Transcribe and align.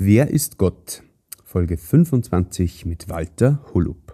Wer 0.00 0.30
ist 0.30 0.58
Gott? 0.58 1.02
Folge 1.42 1.76
25 1.76 2.86
mit 2.86 3.08
Walter 3.08 3.64
Holub. 3.74 4.07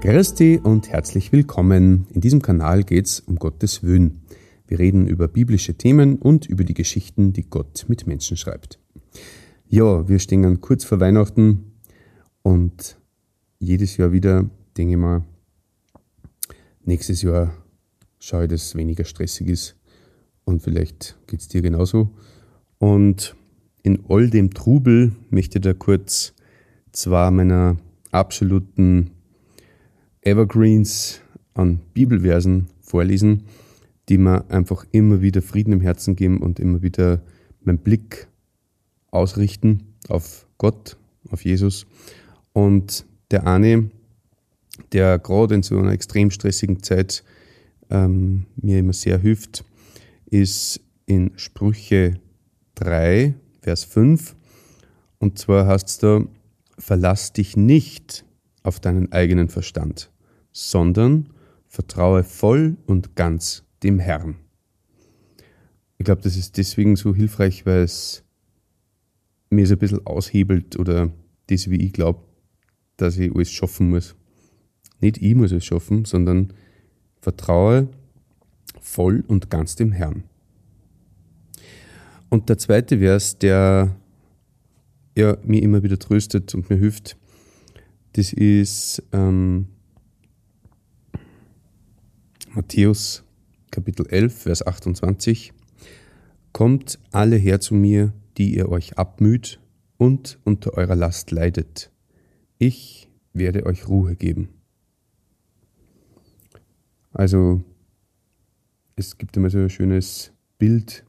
Christi 0.00 0.58
und 0.62 0.88
herzlich 0.88 1.30
willkommen. 1.30 2.06
In 2.14 2.22
diesem 2.22 2.40
Kanal 2.40 2.84
geht 2.84 3.04
es 3.04 3.20
um 3.20 3.36
Gottes 3.36 3.82
Willen. 3.82 4.22
Wir 4.66 4.78
reden 4.78 5.06
über 5.06 5.28
biblische 5.28 5.74
Themen 5.74 6.16
und 6.16 6.46
über 6.46 6.64
die 6.64 6.72
Geschichten, 6.72 7.34
die 7.34 7.42
Gott 7.42 7.84
mit 7.86 8.06
Menschen 8.06 8.38
schreibt. 8.38 8.78
Ja, 9.68 10.08
wir 10.08 10.18
stehen 10.18 10.58
kurz 10.62 10.84
vor 10.84 11.00
Weihnachten 11.00 11.74
und 12.42 12.96
jedes 13.58 13.98
Jahr 13.98 14.10
wieder 14.10 14.48
denke 14.74 14.94
ich 14.94 14.98
mal, 14.98 15.22
nächstes 16.82 17.20
Jahr 17.20 17.52
schaue 18.18 18.44
ich, 18.44 18.50
dass 18.50 18.62
es 18.62 18.74
weniger 18.74 19.04
stressig 19.04 19.48
ist 19.48 19.76
und 20.44 20.62
vielleicht 20.62 21.18
geht 21.26 21.40
es 21.40 21.48
dir 21.48 21.60
genauso. 21.60 22.08
Und 22.78 23.36
in 23.82 24.02
all 24.08 24.30
dem 24.30 24.54
Trubel 24.54 25.12
möchte 25.28 25.58
ich 25.58 25.62
da 25.62 25.74
kurz 25.74 26.32
zwei 26.90 27.30
meiner 27.30 27.76
absoluten 28.12 29.10
Evergreens 30.22 31.20
an 31.54 31.80
Bibelversen 31.94 32.68
vorlesen, 32.80 33.44
die 34.08 34.18
mir 34.18 34.50
einfach 34.50 34.84
immer 34.92 35.20
wieder 35.20 35.42
Frieden 35.42 35.72
im 35.72 35.80
Herzen 35.80 36.16
geben 36.16 36.38
und 36.38 36.58
immer 36.58 36.82
wieder 36.82 37.22
meinen 37.62 37.78
Blick 37.78 38.28
ausrichten 39.10 39.94
auf 40.08 40.46
Gott, 40.58 40.96
auf 41.30 41.44
Jesus. 41.44 41.86
Und 42.52 43.04
der 43.30 43.46
eine, 43.46 43.90
der 44.92 45.18
gerade 45.18 45.54
in 45.54 45.62
so 45.62 45.78
einer 45.78 45.92
extrem 45.92 46.30
stressigen 46.30 46.82
Zeit 46.82 47.22
ähm, 47.90 48.46
mir 48.56 48.78
immer 48.78 48.92
sehr 48.92 49.18
hilft, 49.18 49.64
ist 50.26 50.80
in 51.06 51.32
Sprüche 51.36 52.20
3, 52.76 53.34
Vers 53.60 53.84
5. 53.84 54.36
Und 55.18 55.38
zwar 55.38 55.66
heißt 55.66 55.88
es 55.88 55.98
da, 55.98 56.22
verlass 56.78 57.32
dich 57.32 57.56
nicht 57.56 58.24
auf 58.62 58.80
deinen 58.80 59.12
eigenen 59.12 59.48
Verstand, 59.48 60.10
sondern 60.52 61.30
vertraue 61.66 62.24
voll 62.24 62.76
und 62.86 63.16
ganz 63.16 63.64
dem 63.82 63.98
Herrn. 63.98 64.36
Ich 65.98 66.04
glaube, 66.04 66.22
das 66.22 66.36
ist 66.36 66.56
deswegen 66.56 66.96
so 66.96 67.14
hilfreich, 67.14 67.66
weil 67.66 67.82
es 67.82 68.24
mir 69.50 69.66
so 69.66 69.74
ein 69.74 69.78
bisschen 69.78 70.06
aushebelt 70.06 70.78
oder 70.78 71.10
das, 71.48 71.68
wie 71.70 71.84
ich 71.84 71.92
glaube, 71.92 72.22
dass 72.96 73.18
ich 73.18 73.34
alles 73.34 73.50
schaffen 73.50 73.90
muss. 73.90 74.14
Nicht 75.00 75.18
ich 75.18 75.34
muss 75.34 75.52
es 75.52 75.64
schaffen, 75.64 76.04
sondern 76.04 76.52
vertraue 77.20 77.88
voll 78.80 79.24
und 79.26 79.50
ganz 79.50 79.76
dem 79.76 79.92
Herrn. 79.92 80.24
Und 82.28 82.48
der 82.48 82.58
zweite 82.58 82.98
Vers, 82.98 83.38
der 83.38 83.96
ja, 85.16 85.36
mir 85.42 85.62
immer 85.62 85.82
wieder 85.82 85.98
tröstet 85.98 86.54
und 86.54 86.70
mir 86.70 86.76
hilft, 86.76 87.16
das 88.12 88.32
ist 88.32 89.02
ähm, 89.12 89.66
Matthäus 92.54 93.24
Kapitel 93.70 94.06
11, 94.06 94.42
Vers 94.42 94.66
28. 94.66 95.52
Kommt 96.52 96.98
alle 97.12 97.36
her 97.36 97.60
zu 97.60 97.74
mir, 97.74 98.12
die 98.36 98.56
ihr 98.56 98.68
euch 98.68 98.98
abmüht 98.98 99.60
und 99.96 100.38
unter 100.44 100.74
eurer 100.74 100.96
Last 100.96 101.30
leidet. 101.30 101.92
Ich 102.58 103.08
werde 103.32 103.66
euch 103.66 103.86
Ruhe 103.88 104.16
geben. 104.16 104.48
Also, 107.12 107.62
es 108.96 109.18
gibt 109.18 109.36
immer 109.36 109.50
so 109.50 109.58
ein 109.58 109.70
schönes 109.70 110.32
Bild, 110.58 111.04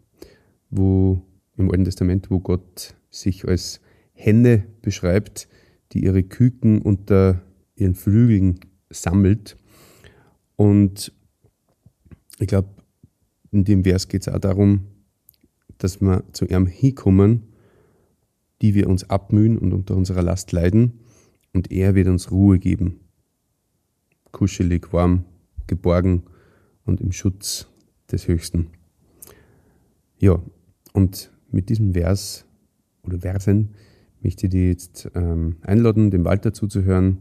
wo 0.70 1.22
im 1.58 1.72
Alten 1.72 1.86
Testament, 1.86 2.30
wo 2.30 2.40
Gott 2.40 2.96
sich 3.10 3.48
als 3.48 3.82
Henne 4.14 4.66
beschreibt, 4.82 5.48
die 5.94 6.04
ihre 6.04 6.24
Küken 6.24 6.82
unter 6.82 7.42
ihren 7.76 7.96
Flügeln 7.96 8.60
sammelt. 8.90 9.58
Und 10.56 11.12
ich 12.40 12.48
glaube, 12.48 12.70
in 13.52 13.64
dem 13.64 13.84
Vers 13.84 14.08
geht 14.08 14.22
es 14.22 14.28
auch 14.34 14.40
darum, 14.40 14.88
dass 15.78 16.02
wir 16.02 16.24
zu 16.32 16.46
ihm 16.46 16.68
hinkommen, 16.68 17.44
die 18.62 18.76
wir 18.76 18.88
uns 18.88 19.10
abmühen 19.10 19.58
und 19.58 19.74
unter 19.74 19.96
unserer 19.96 20.22
Last 20.22 20.52
leiden, 20.52 21.00
und 21.54 21.72
er 21.72 21.96
wird 21.96 22.08
uns 22.08 22.32
Ruhe 22.32 22.60
geben. 22.60 23.02
Kuschelig, 24.32 24.94
warm, 24.94 25.26
geborgen 25.68 26.24
und 26.86 27.02
im 27.02 27.12
Schutz 27.12 27.68
des 28.10 28.28
Höchsten. 28.28 28.68
Ja, 30.18 30.42
und 30.94 31.32
mit 31.52 31.70
diesem 31.70 31.94
Vers 31.94 32.46
oder 33.04 33.20
Versen 33.20 33.76
möchte 34.24 34.50
dich 34.50 34.68
jetzt 34.68 35.12
ähm, 35.16 35.58
einladen, 35.62 36.12
dem 36.12 36.26
Walter 36.26 36.54
zuzuhören, 36.54 37.20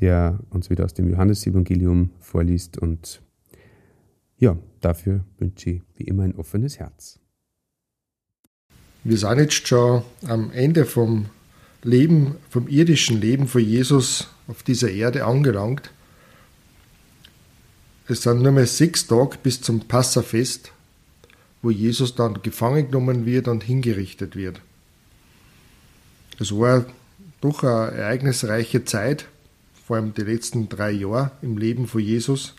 der 0.00 0.38
uns 0.50 0.70
wieder 0.70 0.84
aus 0.84 0.94
dem 0.94 1.08
Johannesevangelium 1.08 2.10
vorliest. 2.20 2.78
Und 2.78 3.22
ja, 4.38 4.56
dafür 4.80 5.24
wünsche 5.38 5.70
ich 5.70 5.82
wie 5.96 6.04
immer 6.04 6.24
ein 6.24 6.34
offenes 6.34 6.78
Herz. 6.78 7.18
Wir 9.04 9.16
sind 9.16 9.38
jetzt 9.38 9.68
schon 9.68 10.02
am 10.26 10.50
Ende 10.50 10.84
vom 10.84 11.26
Leben, 11.82 12.34
vom 12.50 12.66
irdischen 12.66 13.20
Leben 13.20 13.46
von 13.46 13.62
Jesus 13.62 14.28
auf 14.48 14.62
dieser 14.62 14.90
Erde 14.90 15.24
angelangt. 15.24 15.92
Es 18.08 18.22
sind 18.22 18.42
nur 18.42 18.52
mehr 18.52 18.66
sechs 18.66 19.06
Tage 19.06 19.38
bis 19.42 19.60
zum 19.60 19.80
Passafest, 19.80 20.72
wo 21.62 21.70
Jesus 21.70 22.14
dann 22.14 22.42
gefangen 22.42 22.86
genommen 22.86 23.26
wird 23.26 23.48
und 23.48 23.64
hingerichtet 23.64 24.36
wird. 24.36 24.60
Es 26.38 26.52
war 26.52 26.84
doch 27.40 27.62
eine 27.62 27.96
ereignisreiche 27.96 28.84
Zeit, 28.84 29.26
vor 29.86 29.96
allem 29.96 30.12
die 30.14 30.22
letzten 30.22 30.68
drei 30.68 30.90
Jahre 30.90 31.30
im 31.42 31.56
Leben 31.56 31.86
von 31.86 32.00
Jesus, 32.00 32.54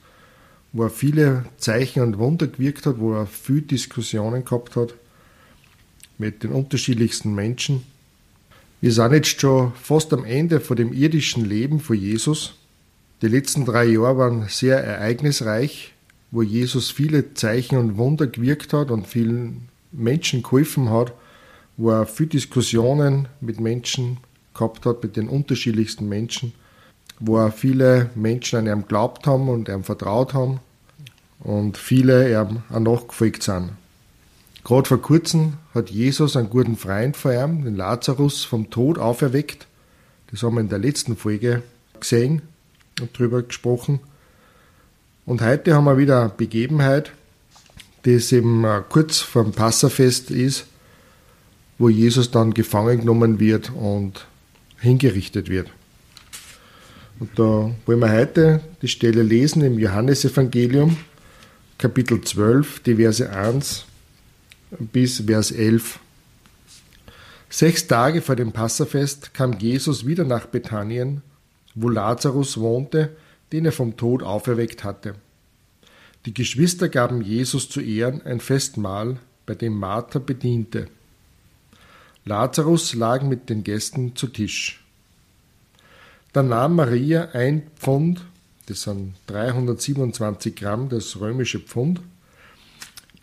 wo 0.73 0.83
er 0.83 0.89
viele 0.89 1.45
Zeichen 1.57 2.01
und 2.01 2.17
Wunder 2.17 2.47
gewirkt 2.47 2.85
hat, 2.85 2.99
wo 2.99 3.13
er 3.13 3.27
viele 3.27 3.61
Diskussionen 3.63 4.45
gehabt 4.45 4.75
hat 4.75 4.93
mit 6.17 6.43
den 6.43 6.51
unterschiedlichsten 6.51 7.35
Menschen. 7.35 7.83
Wir 8.81 8.91
sind 8.91 9.13
jetzt 9.13 9.39
schon 9.41 9.73
fast 9.73 10.13
am 10.13 10.23
Ende 10.25 10.59
von 10.59 10.77
dem 10.77 10.93
irdischen 10.93 11.45
Leben 11.45 11.79
von 11.79 11.95
Jesus. 11.95 12.55
Die 13.21 13.27
letzten 13.27 13.65
drei 13.65 13.85
Jahre 13.85 14.17
waren 14.17 14.47
sehr 14.47 14.83
ereignisreich, 14.83 15.93
wo 16.31 16.41
Jesus 16.41 16.91
viele 16.91 17.33
Zeichen 17.33 17.77
und 17.77 17.97
Wunder 17.97 18.27
gewirkt 18.27 18.73
hat 18.73 18.91
und 18.91 19.07
vielen 19.07 19.69
Menschen 19.91 20.43
geholfen 20.43 20.89
hat, 20.89 21.13
wo 21.77 21.91
er 21.91 22.07
viele 22.07 22.29
Diskussionen 22.29 23.27
mit 23.39 23.59
Menschen 23.59 24.17
gehabt 24.53 24.85
hat, 24.85 25.03
mit 25.03 25.15
den 25.15 25.29
unterschiedlichsten 25.29 26.09
Menschen, 26.09 26.53
wo 27.19 27.37
er 27.37 27.51
viele 27.51 28.09
Menschen 28.15 28.59
an 28.59 28.67
ihm 28.67 28.81
geglaubt 28.81 29.27
haben 29.27 29.47
und 29.47 29.69
ihm 29.69 29.83
vertraut 29.83 30.33
haben 30.33 30.59
und 31.39 31.77
viele 31.77 32.29
ihm 32.31 32.63
auch 32.71 32.79
nachgefolgt 32.79 33.43
sind. 33.43 33.71
Gerade 34.63 34.87
vor 34.87 35.01
kurzem 35.01 35.53
hat 35.73 35.91
Jesus 35.91 36.35
einen 36.35 36.49
guten 36.49 36.75
Freund 36.75 37.15
von 37.15 37.31
ihm, 37.31 37.63
den 37.63 37.75
Lazarus, 37.75 38.43
vom 38.43 38.69
Tod 38.69 38.97
auferweckt. 38.97 39.67
Das 40.31 40.43
haben 40.43 40.55
wir 40.55 40.61
in 40.61 40.69
der 40.69 40.79
letzten 40.79 41.15
Folge 41.15 41.63
gesehen 41.99 42.41
und 42.99 43.11
darüber 43.17 43.43
gesprochen. 43.43 43.99
Und 45.25 45.41
heute 45.41 45.73
haben 45.73 45.85
wir 45.85 45.97
wieder 45.97 46.21
eine 46.21 46.29
Begebenheit, 46.29 47.11
die 48.03 48.19
eben 48.31 48.65
kurz 48.89 49.19
vor 49.19 49.43
dem 49.43 49.53
Passafest 49.53 50.31
ist 50.31 50.65
wo 51.77 51.89
Jesus 51.89 52.31
dann 52.31 52.53
gefangen 52.53 52.99
genommen 52.99 53.39
wird 53.39 53.71
und 53.71 54.25
hingerichtet 54.79 55.49
wird. 55.49 55.69
Und 57.19 57.37
da 57.37 57.71
wollen 57.85 57.99
wir 57.99 58.11
heute 58.11 58.61
die 58.81 58.87
Stelle 58.87 59.23
lesen 59.23 59.63
im 59.63 59.79
Johannesevangelium, 59.79 60.97
Kapitel 61.77 62.21
12, 62.21 62.81
die 62.81 62.95
Verse 62.95 63.29
1 63.29 63.85
bis 64.79 65.23
Vers 65.25 65.51
11. 65.51 65.99
Sechs 67.49 67.87
Tage 67.87 68.21
vor 68.21 68.35
dem 68.35 68.51
Passafest 68.51 69.33
kam 69.33 69.53
Jesus 69.53 70.05
wieder 70.05 70.25
nach 70.25 70.47
Bethanien, 70.47 71.21
wo 71.75 71.89
Lazarus 71.89 72.57
wohnte, 72.59 73.15
den 73.51 73.65
er 73.65 73.71
vom 73.71 73.95
Tod 73.95 74.21
auferweckt 74.21 74.83
hatte. 74.83 75.15
Die 76.25 76.33
Geschwister 76.33 76.89
gaben 76.89 77.21
Jesus 77.21 77.69
zu 77.69 77.79
Ehren 77.79 78.21
ein 78.23 78.41
Festmahl, 78.41 79.19
bei 79.45 79.55
dem 79.55 79.73
Martha 79.73 80.19
bediente. 80.19 80.87
Lazarus 82.27 82.93
lag 82.93 83.23
mit 83.23 83.49
den 83.49 83.63
Gästen 83.63 84.15
zu 84.15 84.27
Tisch. 84.27 84.83
Da 86.33 86.43
nahm 86.43 86.75
Maria 86.75 87.29
ein 87.33 87.63
Pfund 87.77 88.21
das 88.67 88.81
sind 88.81 89.15
327 89.27 90.55
Gramm, 90.55 90.89
das 90.89 91.19
römische 91.19 91.59
Pfund, 91.59 92.01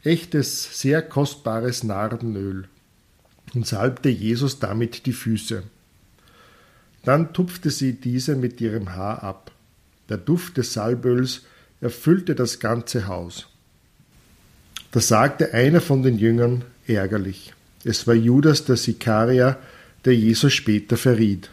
echtes, 0.03 0.81
sehr 0.81 1.03
kostbares 1.03 1.85
Nardenöl 1.85 2.67
und 3.55 3.67
salbte 3.67 4.09
Jesus 4.09 4.59
damit 4.59 5.05
die 5.07 5.13
Füße. 5.13 5.63
Dann 7.05 7.35
tupfte 7.35 7.71
sie 7.71 7.93
diese 7.93 8.37
mit 8.37 8.61
ihrem 8.63 8.95
Haar 8.95 9.23
ab. 9.23 9.53
Der 10.09 10.17
Duft 10.17 10.57
des 10.57 10.73
Salböls 10.73 11.43
erfüllte 11.83 12.35
das 12.35 12.59
ganze 12.59 13.07
Haus. 13.07 13.47
Da 14.93 15.01
sagte 15.01 15.53
einer 15.53 15.83
von 15.83 16.03
den 16.03 16.19
Jüngern 16.19 16.65
ärgerlich. 16.87 17.54
Es 17.85 18.07
war 18.07 18.15
Judas 18.15 18.65
der 18.65 18.77
Sikarier, 18.77 19.59
der 20.05 20.17
Jesus 20.17 20.53
später 20.53 20.97
verriet. 20.97 21.51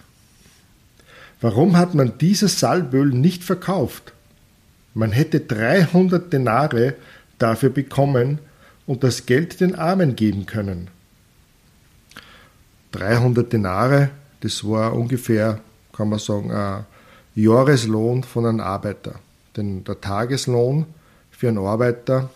Warum 1.42 1.78
hat 1.78 1.94
man 1.94 2.18
dieses 2.20 2.60
Salböl 2.60 3.10
nicht 3.10 3.44
verkauft? 3.44 4.14
Man 4.94 5.12
hätte 5.12 5.40
300 5.40 6.32
Denare 6.32 6.96
dafür 7.40 7.70
bekommen 7.70 8.40
und 8.86 9.04
das 9.04 9.26
Geld 9.26 9.60
den 9.60 9.76
Armen 9.76 10.16
geben 10.16 10.46
können. 10.46 10.90
300 12.92 13.52
Denare, 13.52 14.10
das 14.42 14.68
war 14.68 14.94
ungefähr, 14.94 15.60
kann 15.94 16.10
man 16.10 16.20
sagen, 16.20 16.52
ein 16.52 16.86
Jahreslohn 17.36 18.24
von 18.24 18.46
einem 18.46 18.60
Arbeiter. 18.60 19.16
Denn 19.56 19.84
der 19.84 20.00
Tageslohn 20.00 20.86
für 21.32 21.48
einen 21.48 21.58
Arbeiter 21.58 22.30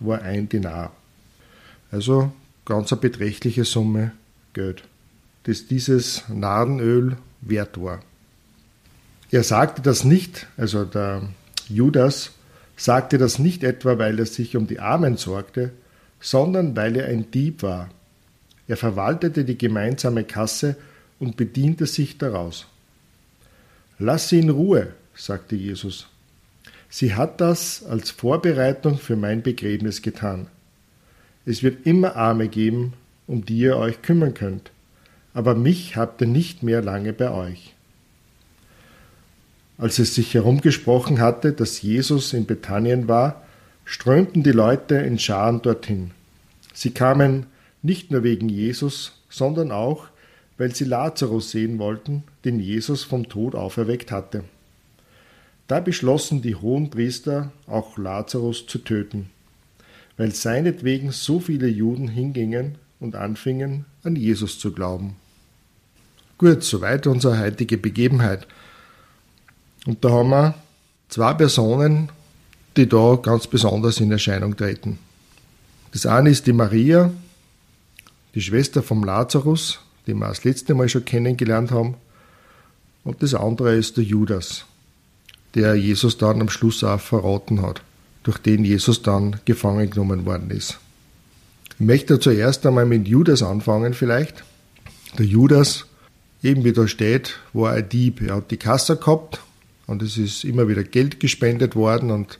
war 0.00 0.22
ein 0.22 0.48
Dinar. 0.48 0.92
Also 1.90 2.30
ganz 2.66 2.92
eine 2.92 3.00
beträchtliche 3.00 3.64
Summe 3.64 4.12
Geld, 4.52 4.82
das 5.44 5.66
dieses 5.66 6.24
Nadenöl 6.28 7.16
wert 7.40 7.80
war. 7.80 8.00
Er 9.30 9.42
sagte 9.42 9.80
das 9.80 10.04
nicht, 10.04 10.46
also 10.56 10.84
der 10.84 11.22
Judas 11.68 12.32
sagte 12.76 13.16
das 13.18 13.38
nicht 13.38 13.64
etwa, 13.64 13.98
weil 13.98 14.18
er 14.18 14.26
sich 14.26 14.56
um 14.56 14.66
die 14.66 14.80
Armen 14.80 15.16
sorgte, 15.16 15.72
sondern 16.20 16.76
weil 16.76 16.96
er 16.96 17.06
ein 17.06 17.30
Dieb 17.30 17.62
war. 17.62 17.88
Er 18.68 18.76
verwaltete 18.76 19.44
die 19.44 19.56
gemeinsame 19.56 20.24
Kasse 20.24 20.76
und 21.18 21.36
bediente 21.36 21.86
sich 21.86 22.18
daraus. 22.18 22.66
Lass 23.98 24.28
sie 24.28 24.40
in 24.40 24.50
Ruhe, 24.50 24.88
sagte 25.14 25.56
Jesus. 25.56 26.08
Sie 26.88 27.14
hat 27.14 27.40
das 27.40 27.84
als 27.84 28.10
Vorbereitung 28.10 28.98
für 28.98 29.16
mein 29.16 29.42
Begräbnis 29.42 30.02
getan. 30.02 30.48
Es 31.46 31.62
wird 31.62 31.86
immer 31.86 32.16
Arme 32.16 32.48
geben, 32.48 32.94
um 33.28 33.44
die 33.44 33.58
ihr 33.58 33.76
euch 33.76 34.02
kümmern 34.02 34.34
könnt, 34.34 34.72
aber 35.32 35.54
mich 35.54 35.96
habt 35.96 36.20
ihr 36.20 36.26
nicht 36.26 36.64
mehr 36.64 36.82
lange 36.82 37.12
bei 37.12 37.30
euch. 37.30 37.72
Als 39.78 40.00
es 40.00 40.14
sich 40.14 40.34
herumgesprochen 40.34 41.20
hatte, 41.20 41.52
dass 41.52 41.82
Jesus 41.82 42.32
in 42.32 42.46
Bethanien 42.46 43.06
war, 43.06 43.42
strömten 43.84 44.42
die 44.42 44.50
Leute 44.50 44.96
in 44.96 45.20
Scharen 45.20 45.62
dorthin. 45.62 46.10
Sie 46.74 46.90
kamen 46.90 47.46
nicht 47.80 48.10
nur 48.10 48.24
wegen 48.24 48.48
Jesus, 48.48 49.22
sondern 49.30 49.70
auch, 49.70 50.08
weil 50.58 50.74
sie 50.74 50.84
Lazarus 50.84 51.52
sehen 51.52 51.78
wollten, 51.78 52.24
den 52.44 52.58
Jesus 52.58 53.04
vom 53.04 53.28
Tod 53.28 53.54
auferweckt 53.54 54.10
hatte. 54.10 54.42
Da 55.68 55.78
beschlossen 55.78 56.42
die 56.42 56.56
Hohenpriester, 56.56 57.52
auch 57.66 57.98
Lazarus 57.98 58.66
zu 58.66 58.78
töten, 58.78 59.30
weil 60.16 60.34
seinetwegen 60.34 61.12
so 61.12 61.40
viele 61.40 61.68
Juden 61.68 62.08
hingingen 62.08 62.76
und 63.00 63.14
anfingen, 63.14 63.84
an 64.02 64.16
Jesus 64.16 64.58
zu 64.58 64.72
glauben. 64.72 65.16
Gut, 66.38 66.62
soweit 66.62 67.06
unsere 67.06 67.38
heutige 67.38 67.78
Begebenheit. 67.78 68.46
Und 69.86 70.04
da 70.04 70.10
haben 70.10 70.30
wir 70.30 70.54
zwei 71.08 71.34
Personen, 71.34 72.10
die 72.76 72.88
da 72.88 73.16
ganz 73.16 73.46
besonders 73.46 74.00
in 74.00 74.10
Erscheinung 74.10 74.56
treten. 74.56 74.98
Das 75.92 76.04
eine 76.04 76.30
ist 76.30 76.46
die 76.46 76.52
Maria, 76.52 77.10
die 78.34 78.42
Schwester 78.42 78.82
vom 78.82 79.02
Lazarus, 79.02 79.80
die 80.06 80.14
wir 80.14 80.28
das 80.28 80.44
letzte 80.44 80.74
Mal 80.74 80.88
schon 80.88 81.04
kennengelernt 81.04 81.70
haben. 81.70 81.94
Und 83.02 83.22
das 83.22 83.34
andere 83.34 83.76
ist 83.76 83.96
der 83.96 84.04
Judas, 84.04 84.66
der 85.54 85.74
Jesus 85.74 86.18
dann 86.18 86.40
am 86.40 86.50
Schluss 86.50 86.84
auch 86.84 87.00
verraten 87.00 87.62
hat, 87.62 87.82
durch 88.26 88.38
den 88.38 88.64
Jesus 88.64 89.02
dann 89.02 89.36
gefangen 89.44 89.88
genommen 89.88 90.26
worden 90.26 90.50
ist. 90.50 90.80
Ich 91.78 91.86
möchte 91.86 92.18
zuerst 92.18 92.66
einmal 92.66 92.84
mit 92.84 93.06
Judas 93.06 93.40
anfangen 93.40 93.94
vielleicht. 93.94 94.42
Der 95.16 95.26
Judas, 95.26 95.86
eben 96.42 96.64
wie 96.64 96.72
da 96.72 96.88
steht, 96.88 97.38
war 97.52 97.70
ein 97.70 97.88
Dieb. 97.88 98.20
Er 98.20 98.36
hat 98.36 98.50
die 98.50 98.56
Kasse 98.56 98.96
gehabt 98.96 99.40
und 99.86 100.02
es 100.02 100.18
ist 100.18 100.42
immer 100.42 100.66
wieder 100.66 100.82
Geld 100.82 101.20
gespendet 101.20 101.76
worden 101.76 102.10
und 102.10 102.38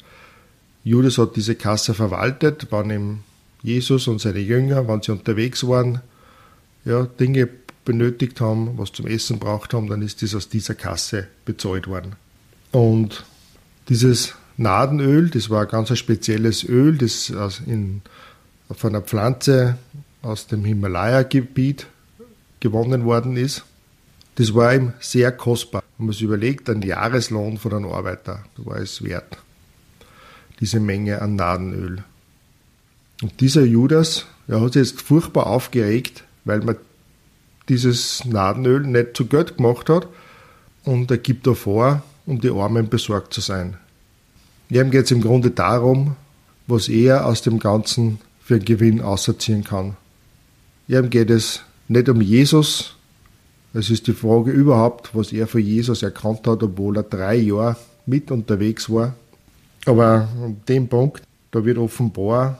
Judas 0.83 1.19
hat 1.19 1.37
diese 1.37 1.55
Kasse 1.55 1.94
verwaltet, 1.94 2.67
wann 2.71 2.91
ihm 2.91 3.19
Jesus 3.62 4.09
und 4.09 4.21
seine 4.21 4.41
Jünger, 4.41 4.88
wenn 4.88 5.03
sie 5.03 5.12
unterwegs 5.12 5.69
waren, 5.69 6.00
ja, 6.85 7.05
Dinge 7.05 7.49
benötigt 7.85 8.41
haben, 8.41 8.77
was 8.77 8.91
zum 8.91 9.06
Essen 9.06 9.38
braucht 9.38 9.73
haben, 9.73 9.88
dann 9.88 10.03
ist 10.03 10.21
das 10.23 10.35
aus 10.35 10.49
dieser 10.49 10.75
Kasse 10.75 11.29
bezahlt 11.44 11.87
worden. 11.87 12.17
Und 12.73 13.25
dieses 13.88 14.35
Nadenöl, 14.56 15.31
das 15.31 15.50
war 15.50 15.62
ein 15.62 15.69
ganz 15.69 15.97
spezielles 15.97 16.64
Öl, 16.64 16.97
das 16.97 17.31
in, 17.67 18.03
von 18.70 18.91
einer 18.91 19.03
Pflanze 19.03 19.76
aus 20.23 20.47
dem 20.47 20.64
Himalaya-Gebiet 20.64 21.87
gewonnen 22.61 23.05
worden 23.05 23.37
ist. 23.37 23.64
Das 24.37 24.55
war 24.55 24.75
ihm 24.75 24.93
sehr 25.00 25.32
kostbar. 25.32 25.82
Wenn 25.99 26.06
man 26.06 26.12
sich 26.12 26.23
überlegt, 26.23 26.69
ein 26.69 26.82
Jahreslohn 26.82 27.58
von 27.58 27.73
einem 27.73 27.91
Arbeiter, 27.91 28.44
war 28.56 28.79
es 28.79 29.03
wert. 29.03 29.38
Diese 30.61 30.81
Menge 30.81 31.23
an 31.23 31.37
Nadenöl. 31.37 32.05
Und 33.23 33.41
dieser 33.41 33.64
Judas, 33.64 34.26
er 34.49 34.61
hat 34.61 34.75
sich 34.75 34.88
jetzt 34.88 35.02
furchtbar 35.02 35.47
aufgeregt, 35.47 36.25
weil 36.44 36.61
man 36.61 36.76
dieses 37.69 38.25
Nadenöl 38.25 38.81
nicht 38.81 39.17
zu 39.17 39.26
Geld 39.26 39.56
gemacht 39.56 39.88
hat 39.88 40.06
und 40.85 41.11
er 41.11 41.19
gibt 41.19 41.47
davor, 41.47 42.02
um 42.26 42.41
die 42.41 42.50
Armen 42.50 42.88
besorgt 42.88 43.35
zu 43.35 43.41
sein. 43.41 43.79
Ihm 44.68 44.90
geht 44.90 45.04
es 45.04 45.10
im 45.10 45.20
Grunde 45.20 45.50
darum, 45.50 46.16
was 46.66 46.88
er 46.88 47.26
aus 47.26 47.42
dem 47.42 47.58
Ganzen 47.58 48.18
für 48.40 48.54
einen 48.54 48.64
Gewinn 48.64 49.00
auserziehen 49.00 49.64
kann. 49.64 49.96
Ihm 50.88 51.10
geht 51.10 51.30
es 51.30 51.62
nicht 51.88 52.08
um 52.08 52.20
Jesus, 52.20 52.96
es 53.78 53.90
ist 53.90 54.06
die 54.06 54.14
Frage 54.14 54.52
überhaupt, 54.52 55.14
was 55.14 55.32
er 55.32 55.46
für 55.46 55.60
Jesus 55.60 56.02
erkannt 56.02 56.46
hat, 56.46 56.62
obwohl 56.62 56.96
er 56.96 57.02
drei 57.02 57.34
Jahre 57.36 57.76
mit 58.06 58.30
unterwegs 58.30 58.88
war. 58.88 59.14
Aber 59.84 60.28
an 60.42 60.62
dem 60.66 60.88
Punkt, 60.88 61.23
da 61.50 61.62
wird 61.62 61.76
offenbar, 61.76 62.58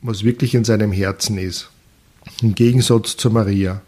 was 0.00 0.24
wirklich 0.24 0.54
in 0.54 0.64
seinem 0.64 0.90
Herzen 0.90 1.36
ist. 1.36 1.68
Im 2.40 2.54
Gegensatz 2.54 3.16
zur 3.16 3.32
Maria. 3.32 3.82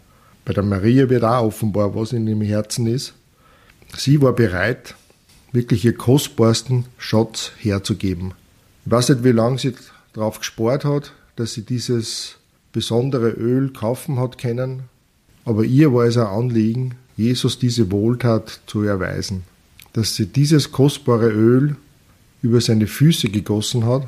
Bei 0.45 0.53
der 0.53 0.63
Maria 0.63 1.09
wird 1.09 1.23
auch 1.23 1.47
offenbar, 1.47 1.95
was 1.95 2.13
in 2.13 2.27
ihrem 2.27 2.41
Herzen 2.41 2.85
ist. 2.85 3.15
Sie 3.97 4.21
war 4.21 4.33
bereit, 4.33 4.93
wirklich 5.51 5.85
ihr 5.85 5.95
kostbarsten 5.95 6.85
Schatz 6.97 7.51
herzugeben. 7.57 8.33
Ich 8.85 8.91
weiß 8.91 9.09
nicht, 9.09 9.23
wie 9.23 9.31
lange 9.31 9.57
sie 9.59 9.73
darauf 10.13 10.39
gespart 10.39 10.85
hat, 10.85 11.13
dass 11.35 11.53
sie 11.53 11.63
dieses 11.63 12.35
besondere 12.73 13.29
Öl 13.29 13.71
kaufen 13.71 14.19
hat 14.19 14.37
können, 14.37 14.83
aber 15.45 15.63
ihr 15.63 15.93
war 15.93 16.05
es 16.05 16.17
ein 16.17 16.27
Anliegen, 16.27 16.95
Jesus 17.15 17.57
diese 17.57 17.91
Wohltat 17.91 18.59
zu 18.67 18.83
erweisen, 18.83 19.43
dass 19.93 20.15
sie 20.15 20.27
dieses 20.27 20.71
kostbare 20.71 21.29
Öl 21.29 21.75
über 22.41 22.61
seine 22.61 22.87
Füße 22.87 23.29
gegossen 23.29 23.85
hat, 23.85 24.07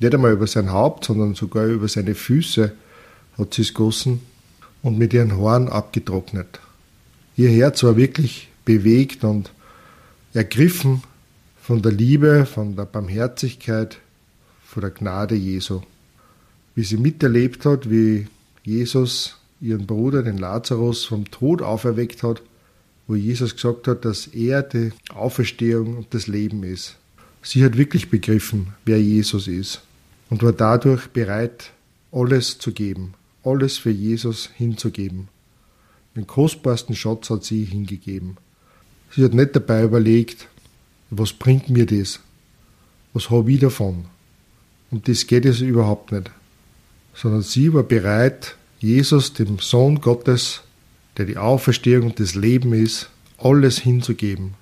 nicht 0.00 0.14
einmal 0.14 0.32
über 0.32 0.46
sein 0.46 0.72
Haupt, 0.72 1.04
sondern 1.04 1.34
sogar 1.34 1.66
über 1.66 1.88
seine 1.88 2.14
Füße 2.14 2.72
hat 3.36 3.54
sie 3.54 3.62
es 3.62 3.74
gossen 3.74 4.20
und 4.82 4.98
mit 4.98 5.12
ihren 5.12 5.36
Haaren 5.36 5.68
abgetrocknet. 5.68 6.60
Ihr 7.36 7.50
Herz 7.50 7.82
war 7.84 7.96
wirklich 7.96 8.48
bewegt 8.64 9.24
und 9.24 9.50
ergriffen 10.38 11.02
von 11.60 11.82
der 11.82 11.90
Liebe, 11.90 12.46
von 12.46 12.76
der 12.76 12.84
Barmherzigkeit, 12.84 13.98
von 14.64 14.82
der 14.82 14.90
Gnade 14.92 15.34
Jesu. 15.34 15.80
Wie 16.76 16.84
sie 16.84 16.96
miterlebt 16.96 17.66
hat, 17.66 17.90
wie 17.90 18.28
Jesus 18.62 19.36
ihren 19.60 19.88
Bruder, 19.88 20.22
den 20.22 20.38
Lazarus, 20.38 21.04
vom 21.04 21.28
Tod 21.28 21.60
auferweckt 21.60 22.22
hat, 22.22 22.40
wo 23.08 23.16
Jesus 23.16 23.56
gesagt 23.56 23.88
hat, 23.88 24.04
dass 24.04 24.28
er 24.28 24.62
die 24.62 24.92
Auferstehung 25.12 25.96
und 25.96 26.14
das 26.14 26.28
Leben 26.28 26.62
ist. 26.62 26.96
Sie 27.42 27.64
hat 27.64 27.76
wirklich 27.76 28.08
begriffen, 28.08 28.74
wer 28.84 29.02
Jesus 29.02 29.48
ist 29.48 29.82
und 30.30 30.44
war 30.44 30.52
dadurch 30.52 31.08
bereit, 31.08 31.72
alles 32.12 32.58
zu 32.58 32.70
geben, 32.70 33.14
alles 33.42 33.76
für 33.76 33.90
Jesus 33.90 34.50
hinzugeben. 34.54 35.26
Den 36.14 36.28
kostbarsten 36.28 36.94
Schatz 36.94 37.28
hat 37.28 37.42
sie 37.42 37.64
hingegeben. 37.64 38.36
Sie 39.14 39.24
hat 39.24 39.34
nicht 39.34 39.56
dabei 39.56 39.84
überlegt, 39.84 40.48
was 41.10 41.32
bringt 41.32 41.70
mir 41.70 41.86
das? 41.86 42.20
Was 43.12 43.30
habe 43.30 43.52
ich 43.52 43.60
davon? 43.60 44.04
Und 44.90 45.08
das 45.08 45.26
geht 45.26 45.44
es 45.44 45.60
überhaupt 45.60 46.12
nicht. 46.12 46.30
Sondern 47.14 47.42
sie 47.42 47.72
war 47.72 47.82
bereit, 47.82 48.56
Jesus, 48.80 49.32
dem 49.32 49.58
Sohn 49.58 50.00
Gottes, 50.00 50.62
der 51.16 51.26
die 51.26 51.36
Auferstehung 51.36 52.06
und 52.10 52.20
das 52.20 52.34
Leben 52.34 52.72
ist, 52.72 53.08
alles 53.38 53.78
hinzugeben. 53.78 54.54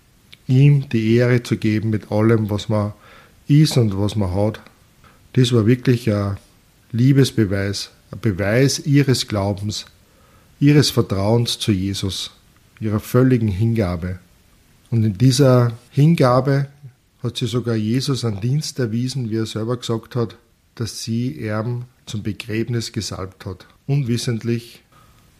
ihm 0.46 0.88
die 0.88 1.16
Ehre 1.16 1.42
zu 1.42 1.56
geben 1.56 1.90
mit 1.90 2.10
allem, 2.12 2.50
was 2.50 2.68
man 2.68 2.92
ist 3.48 3.76
und 3.76 3.98
was 3.98 4.16
man 4.16 4.34
hat. 4.34 4.60
Das 5.32 5.52
war 5.52 5.66
wirklich 5.66 6.10
ein 6.10 6.36
Liebesbeweis, 6.92 7.90
ein 8.10 8.20
Beweis 8.20 8.78
ihres 8.80 9.26
Glaubens, 9.28 9.86
ihres 10.60 10.90
Vertrauens 10.90 11.58
zu 11.58 11.72
Jesus, 11.72 12.30
ihrer 12.80 13.00
völligen 13.00 13.48
Hingabe. 13.48 14.18
Und 14.96 15.04
in 15.04 15.18
dieser 15.18 15.72
Hingabe 15.90 16.68
hat 17.22 17.36
sie 17.36 17.46
sogar 17.46 17.74
Jesus 17.74 18.24
einen 18.24 18.40
Dienst 18.40 18.78
erwiesen, 18.78 19.28
wie 19.28 19.36
er 19.36 19.44
selber 19.44 19.76
gesagt 19.76 20.16
hat, 20.16 20.38
dass 20.74 21.02
sie 21.02 21.32
ihm 21.32 21.84
zum 22.06 22.22
Begräbnis 22.22 22.92
gesalbt 22.92 23.44
hat. 23.44 23.66
Unwissentlich. 23.86 24.82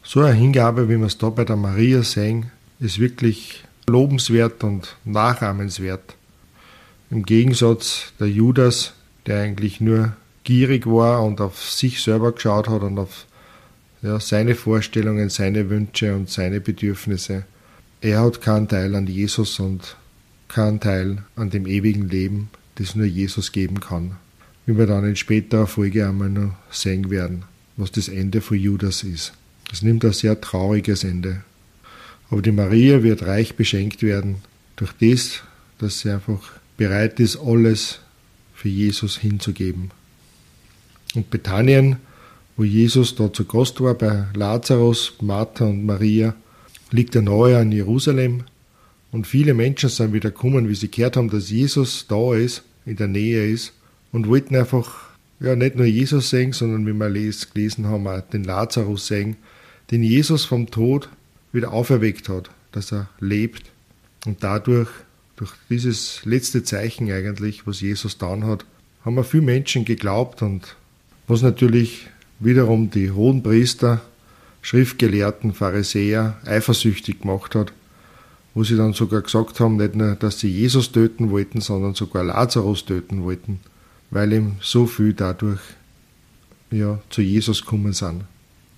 So 0.02 0.20
eine 0.20 0.34
Hingabe, 0.34 0.90
wie 0.90 0.98
wir 0.98 1.06
es 1.06 1.16
da 1.16 1.30
bei 1.30 1.46
der 1.46 1.56
Maria 1.56 2.02
sehen, 2.02 2.50
ist 2.80 2.98
wirklich 2.98 3.64
lobenswert 3.86 4.62
und 4.62 4.94
nachahmenswert. 5.06 6.16
Im 7.10 7.22
Gegensatz 7.22 8.12
der 8.20 8.28
Judas, 8.28 8.92
der 9.25 9.40
eigentlich 9.40 9.80
nur 9.80 10.14
gierig 10.44 10.84
war 10.84 11.25
und 11.25 11.40
auf 11.40 11.64
sich 11.64 12.02
selber 12.02 12.32
geschaut 12.32 12.68
hat 12.68 12.82
und 12.82 12.98
auf 12.98 13.25
ja, 14.02 14.20
seine 14.20 14.54
Vorstellungen, 14.54 15.30
seine 15.30 15.70
Wünsche 15.70 16.14
und 16.14 16.28
seine 16.28 16.60
Bedürfnisse. 16.60 17.46
Er 18.00 18.20
hat 18.20 18.40
keinen 18.40 18.68
Teil 18.68 18.94
an 18.94 19.06
Jesus 19.06 19.58
und 19.58 19.96
keinen 20.48 20.80
Teil 20.80 21.24
an 21.34 21.50
dem 21.50 21.66
ewigen 21.66 22.08
Leben, 22.08 22.50
das 22.76 22.94
nur 22.94 23.06
Jesus 23.06 23.52
geben 23.52 23.80
kann. 23.80 24.16
Wie 24.66 24.76
wir 24.76 24.86
dann 24.86 25.04
in 25.04 25.16
späterer 25.16 25.66
Folge 25.66 26.06
einmal 26.06 26.28
noch 26.28 26.54
sehen 26.70 27.10
werden, 27.10 27.44
was 27.76 27.92
das 27.92 28.08
Ende 28.08 28.40
von 28.40 28.58
Judas 28.58 29.02
ist. 29.02 29.32
Es 29.72 29.82
nimmt 29.82 30.04
ein 30.04 30.12
sehr 30.12 30.40
trauriges 30.40 31.04
Ende. 31.04 31.42
Aber 32.30 32.42
die 32.42 32.52
Maria 32.52 33.02
wird 33.02 33.22
reich 33.22 33.56
beschenkt 33.56 34.02
werden 34.02 34.36
durch 34.76 34.92
das, 35.00 35.42
dass 35.78 36.00
sie 36.00 36.10
einfach 36.10 36.52
bereit 36.76 37.20
ist, 37.20 37.38
alles 37.38 38.00
für 38.54 38.68
Jesus 38.68 39.18
hinzugeben. 39.18 39.90
Und 41.14 41.30
Bethanien, 41.30 41.96
wo 42.56 42.64
Jesus 42.64 43.14
da 43.14 43.32
zu 43.32 43.44
Gast 43.44 43.80
war, 43.80 43.94
bei 43.94 44.26
Lazarus, 44.34 45.14
Martha 45.20 45.64
und 45.64 45.84
Maria, 45.86 46.34
liegt 46.90 47.14
er 47.14 47.23
nahe 47.23 47.59
an 47.59 47.73
Jerusalem. 47.73 48.45
Und 49.12 49.26
viele 49.26 49.55
Menschen 49.55 49.88
sind 49.88 50.12
wieder 50.12 50.31
gekommen, 50.31 50.69
wie 50.69 50.75
sie 50.75 50.90
gehört 50.90 51.16
haben, 51.16 51.31
dass 51.31 51.50
Jesus 51.50 52.07
da 52.09 52.35
ist, 52.35 52.62
in 52.85 52.97
der 52.97 53.09
Nähe 53.09 53.49
ist, 53.49 53.73
und 54.12 54.28
wollten 54.28 54.57
einfach 54.57 55.07
ja, 55.40 55.55
nicht 55.55 55.76
nur 55.76 55.87
Jesus 55.87 56.31
sehen, 56.31 56.52
sondern 56.52 56.87
wie 56.87 56.93
wir 56.93 57.11
gelesen 57.11 57.87
haben, 57.87 58.07
auch 58.07 58.21
den 58.21 58.45
Lazarus 58.45 59.07
sehen, 59.07 59.37
den 59.90 60.02
Jesus 60.02 60.45
vom 60.45 60.71
Tod 60.71 61.09
wieder 61.52 61.73
auferweckt 61.73 62.28
hat, 62.28 62.50
dass 62.73 62.93
er 62.93 63.09
lebt. 63.21 63.71
Und 64.25 64.43
dadurch, 64.43 64.88
durch 65.37 65.52
dieses 65.69 66.25
letzte 66.25 66.64
Zeichen 66.64 67.11
eigentlich, 67.11 67.66
was 67.66 67.81
Jesus 67.81 68.19
dann 68.19 68.45
hat, 68.45 68.64
haben 69.05 69.14
wir 69.14 69.25
viele 69.25 69.45
Menschen 69.45 69.85
geglaubt. 69.85 70.43
Und 70.43 70.76
was 71.28 71.43
natürlich 71.43 72.09
wiederum 72.40 72.90
die 72.90 73.11
hohen 73.11 73.43
Priester, 73.43 74.00
Schriftgelehrten, 74.66 75.54
Pharisäer 75.54 76.38
eifersüchtig 76.44 77.20
gemacht 77.20 77.54
hat, 77.54 77.73
wo 78.52 78.64
sie 78.64 78.76
dann 78.76 78.94
sogar 78.94 79.23
gesagt 79.23 79.61
haben, 79.61 79.76
nicht 79.76 79.94
nur, 79.94 80.16
dass 80.16 80.40
sie 80.40 80.49
Jesus 80.49 80.90
töten 80.90 81.30
wollten, 81.30 81.61
sondern 81.61 81.94
sogar 81.94 82.25
Lazarus 82.25 82.85
töten 82.85 83.23
wollten, 83.23 83.61
weil 84.11 84.32
ihm 84.32 84.56
so 84.61 84.87
viel 84.88 85.12
dadurch 85.12 85.61
ja, 86.73 86.99
zu 87.11 87.23
Jesus 87.23 87.61
gekommen 87.61 87.92
sind. 87.92 88.25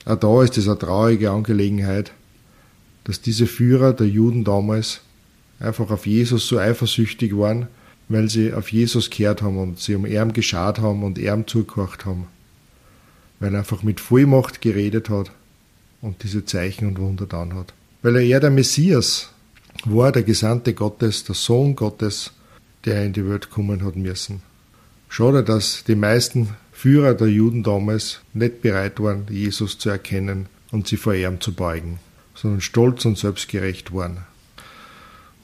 Auch 0.04 0.16
da 0.16 0.42
ist 0.42 0.58
es 0.58 0.68
eine 0.68 0.78
traurige 0.78 1.30
Angelegenheit, 1.30 2.12
dass 3.04 3.22
diese 3.22 3.46
Führer 3.46 3.94
der 3.94 4.08
Juden 4.08 4.44
damals 4.44 5.00
einfach 5.58 5.90
auf 5.90 6.06
Jesus 6.06 6.48
so 6.48 6.58
eifersüchtig 6.58 7.34
waren, 7.34 7.66
weil 8.10 8.28
sie 8.28 8.52
auf 8.52 8.70
Jesus 8.70 9.08
gehört 9.08 9.40
haben 9.40 9.56
und 9.56 9.78
sie 9.78 9.94
um 9.94 10.04
ihn 10.04 10.34
geschaut 10.34 10.80
haben 10.80 11.02
und 11.02 11.16
ihm 11.16 11.46
zugehört 11.46 12.04
haben. 12.04 12.26
Weil 13.40 13.54
er 13.54 13.60
einfach 13.60 13.82
mit 13.82 14.00
Vollmacht 14.00 14.60
geredet 14.60 15.08
hat 15.08 15.30
und 16.00 16.22
diese 16.22 16.44
Zeichen 16.44 16.88
und 16.88 16.98
Wunder 16.98 17.26
dann 17.26 17.54
hat. 17.54 17.72
Weil 18.02 18.16
er 18.16 18.22
eher 18.22 18.40
der 18.40 18.50
Messias 18.50 19.30
war, 19.84 20.12
der 20.12 20.22
Gesandte 20.22 20.74
Gottes, 20.74 21.24
der 21.24 21.34
Sohn 21.34 21.76
Gottes, 21.76 22.32
der 22.84 23.04
in 23.04 23.12
die 23.12 23.28
Welt 23.28 23.50
kommen 23.50 23.84
hat 23.84 23.96
müssen. 23.96 24.42
Schade, 25.08 25.42
dass 25.42 25.84
die 25.84 25.96
meisten 25.96 26.50
Führer 26.72 27.14
der 27.14 27.28
Juden 27.28 27.62
damals 27.62 28.20
nicht 28.34 28.62
bereit 28.62 29.00
waren, 29.00 29.26
Jesus 29.30 29.78
zu 29.78 29.90
erkennen 29.90 30.46
und 30.70 30.86
sie 30.86 30.96
vor 30.96 31.14
ihm 31.14 31.40
zu 31.40 31.54
beugen 31.54 31.98
sondern 32.40 32.60
stolz 32.60 33.04
und 33.04 33.18
selbstgerecht 33.18 33.92
waren. 33.92 34.18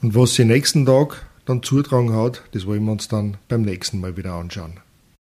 Und 0.01 0.15
was 0.15 0.35
sie 0.35 0.45
nächsten 0.45 0.87
Tag 0.87 1.27
dann 1.45 1.63
zutragen 1.63 2.15
hat, 2.15 2.43
das 2.53 2.67
wollen 2.67 2.85
wir 2.85 2.93
uns 2.93 3.09
dann 3.09 3.37
beim 3.49 3.63
nächsten 3.63 4.01
Mal 4.01 4.17
wieder 4.17 4.35
anschauen. 4.35 4.75